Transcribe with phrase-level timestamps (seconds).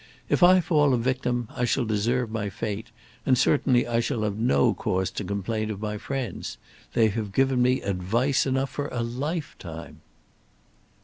[0.29, 2.87] If I fall a victim I shall deserve my fate,
[3.23, 6.57] and certainly I shall have no cause to complain of my friends.
[6.93, 10.01] They have given me advice enough for a lifetime."